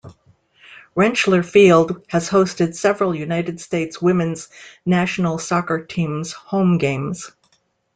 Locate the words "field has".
1.45-2.27